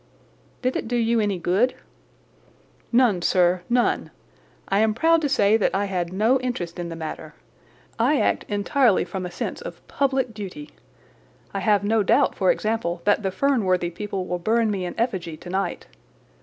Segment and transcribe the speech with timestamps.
[0.63, 1.75] "Did it do you any good?"
[2.91, 4.09] "None, sir, none.
[4.67, 7.35] I am proud to say that I had no interest in the matter.
[7.99, 10.71] I act entirely from a sense of public duty.
[11.53, 15.37] I have no doubt, for example, that the Fernworthy people will burn me in effigy
[15.37, 15.85] tonight.